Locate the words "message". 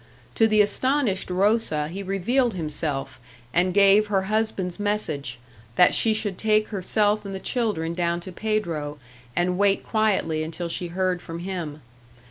4.79-5.37